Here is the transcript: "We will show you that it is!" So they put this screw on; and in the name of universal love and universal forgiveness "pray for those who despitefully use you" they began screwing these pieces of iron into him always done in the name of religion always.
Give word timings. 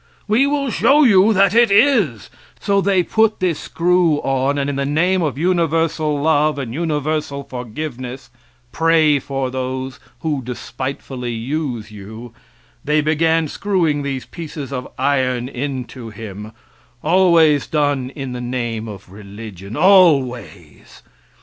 "We 0.27 0.47
will 0.47 0.71
show 0.71 1.03
you 1.03 1.31
that 1.33 1.53
it 1.53 1.69
is!" 1.69 2.31
So 2.59 2.81
they 2.81 3.03
put 3.03 3.39
this 3.39 3.59
screw 3.59 4.15
on; 4.21 4.57
and 4.57 4.67
in 4.67 4.75
the 4.75 4.83
name 4.87 5.21
of 5.21 5.37
universal 5.37 6.19
love 6.19 6.57
and 6.57 6.73
universal 6.73 7.43
forgiveness 7.43 8.31
"pray 8.71 9.19
for 9.19 9.51
those 9.51 9.99
who 10.21 10.41
despitefully 10.41 11.33
use 11.33 11.91
you" 11.91 12.33
they 12.83 13.01
began 13.01 13.47
screwing 13.47 14.01
these 14.01 14.25
pieces 14.25 14.73
of 14.73 14.91
iron 14.97 15.47
into 15.47 16.09
him 16.09 16.51
always 17.03 17.67
done 17.67 18.09
in 18.09 18.31
the 18.31 18.41
name 18.41 18.87
of 18.87 19.11
religion 19.11 19.77
always. 19.77 21.03